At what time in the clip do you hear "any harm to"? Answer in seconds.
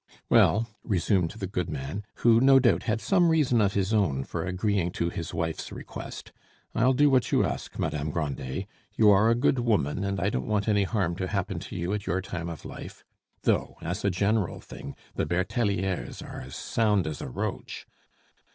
10.67-11.27